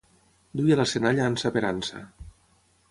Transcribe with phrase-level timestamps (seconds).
[0.61, 2.03] Duia la senalla ansa per ansa.